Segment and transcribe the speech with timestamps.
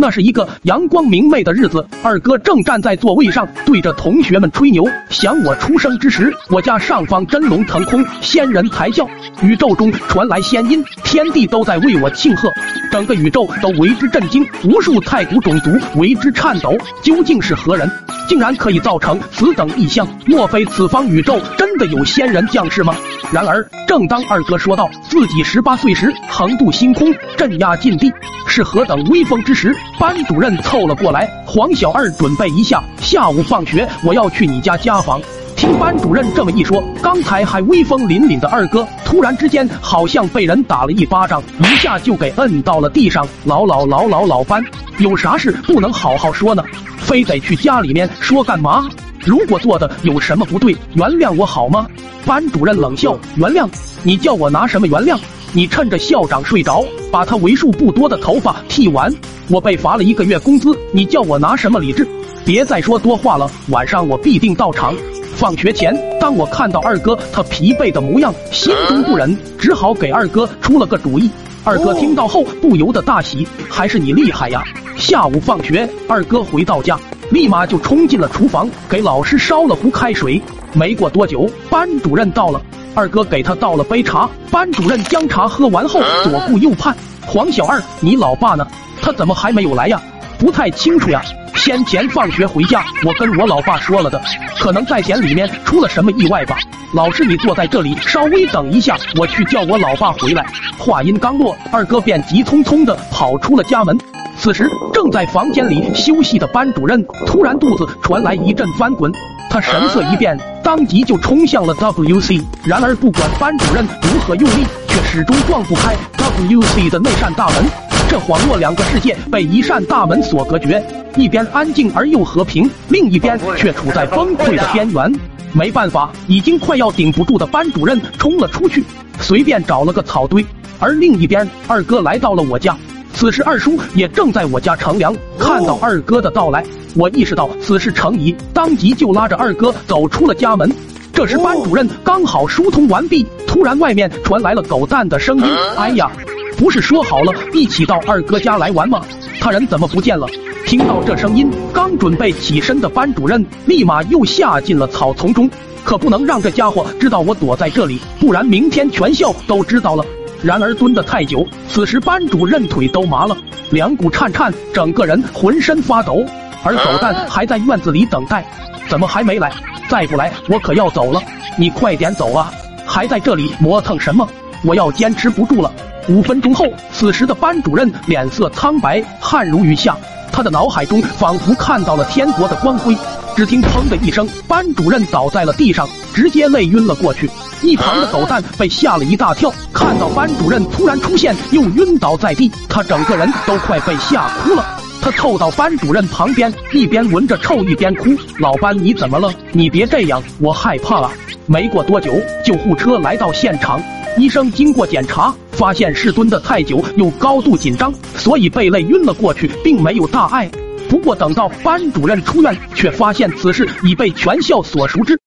[0.00, 4.82] 那是一个阳光明媚的日子，二哥正站在座位上，对着同学们吹牛。
[5.10, 9.06] 想我出生之时，我家上方真龙腾空，仙人抬轿，
[9.42, 12.50] 宇宙中传来仙音，天地都在为我庆贺，
[12.90, 16.74] 整个宇宙都为之震惊，无数太古种族为之颤抖。
[17.02, 17.90] 究竟是何人，
[18.26, 20.08] 竟然可以造成此等异象？
[20.24, 22.96] 莫非此方宇宙真的有仙人降世吗？
[23.30, 28.10] 然而，正当二哥说道自己十八岁时横渡星空，镇压禁地，
[28.50, 31.30] 是何等威风之时，班主任凑了过来。
[31.46, 35.22] 黄小二准备一下，下午放学我要去你家家访。
[35.54, 43.24] 听班主任这么一说，刚才还威风凛凛的二哥，突然之间好像被人打了一巴掌，一下就给摁到了地上。
[43.44, 44.60] 老老老老老班，
[44.98, 46.64] 有啥事不能好好说呢？
[46.98, 48.88] 非得去家里面说干嘛？
[49.20, 51.86] 如果做的有什么不对，原谅我好吗？
[52.26, 53.68] 班主任冷笑：“原谅？
[54.02, 55.18] 你叫我拿什么原谅？
[55.52, 59.12] 你趁着校长睡着，把他为数不多的头发剃完，
[59.48, 62.06] 我被罚了一个月工资，你叫我拿什么理智？
[62.44, 64.94] 别再说多话了，晚上我必定到场。”
[65.36, 71.30] 放学前，当我看到二哥他疲惫的模样，心中不忍，只好给二哥出了个主意。
[71.64, 74.62] 二哥听到后不由得大喜：“还是你厉害呀！”
[74.96, 76.98] 下午放学，二哥回到家。
[77.30, 80.40] 立马就冲进了厨房，给老师烧了壶开水。
[80.72, 82.60] 没过多久，班主任到了，
[82.94, 84.28] 二哥给他倒了杯茶。
[84.50, 86.94] 班主任将茶喝完后，左顾右盼
[87.26, 88.66] ：“黄小二，你老爸呢？
[89.00, 90.00] 他怎么还没有来呀？
[90.38, 91.22] 不太清楚呀。
[91.54, 94.20] 先前放学回家，我跟我老爸说了的，
[94.58, 96.56] 可能在田里面出了什么意外吧。
[96.94, 100.44] 老师，你坐在这里，稍微等一下，我去叫我老爸回来。”
[100.78, 103.96] 话音刚落，二哥便急匆匆的跑出了家门。
[104.42, 109.12] 此时正在房间里休息的班主任，突然肚子传来一阵翻滚，
[109.50, 112.42] 他神色一变，当即就冲向了 WC。
[112.64, 117.66] 然而不管班主任如何用力，却始终撞不开 WC 的那扇大门。
[118.08, 120.82] 这恍若两个世界被一扇大门所隔绝，
[121.16, 125.14] 一边安静而又和平，另一边却处在崩溃的边缘。
[125.52, 128.82] 没办法，已经快要顶不住的班主任冲了出去，
[129.20, 130.42] 随便找了个草堆。
[130.78, 132.74] 而另一边，二哥来到了我家。
[133.20, 136.64] 此时二叔也正在我家乘凉，看到二哥的到来，
[136.96, 140.72] 我意识到此事成疑，当即就拉着二哥走出了家门。
[141.12, 145.44] 这时班主任刚好疏通完毕，突然外面传来了狗蛋的声音
[145.76, 146.10] ：“哎呀，
[146.56, 149.02] 不是说好了一起到二哥家来玩吗？
[149.38, 150.26] 他人怎么不见了？”
[150.64, 155.50] 听到这声音，刚准备起身的班主任立马又下进了草丛中，
[155.84, 160.02] 可不能让这家伙知道我躲在这里，不然明天全校都知道了。
[160.42, 163.36] 然而蹲得太久，此时班主任腿都麻了，
[163.70, 166.24] 两股颤颤，整个人浑身发抖。
[166.62, 168.44] 而狗蛋还在院子里等待，
[168.88, 169.52] 怎么还没来？
[169.88, 171.20] 再不来，我可要走了！
[171.58, 172.52] 你快点走啊！
[172.86, 174.28] 还在这里磨蹭什么？
[174.62, 175.72] 我要坚持不住了。
[176.08, 179.96] 五分钟后，此时的班主任脸色苍白，汗如雨下，
[180.32, 182.96] 他的脑海中仿佛看到了天国的光辉。
[183.36, 187.30] 只听砰的一声，班主任倒在了地上，直接累晕了过去。
[187.62, 194.64] 一旁的狗蛋被吓了一大跳，看到班主任突然出现，又晕倒在地，他整个人都快被吓哭了。
[195.02, 199.32] 他凑到班主任旁边，一边闻着臭一边哭：“老班，你怎么了？
[199.52, 201.12] 你别这样，我害怕啊！”
[201.46, 202.12] 没过多久，
[202.44, 203.82] 救护车来到现场，
[204.16, 210.50] 医生经过检查，发现是蹲得太久又高度紧张，所以被累晕了过去，并没有大碍。
[210.88, 215.18] 不过等到班主任出院，却发现此事已被全校所熟知。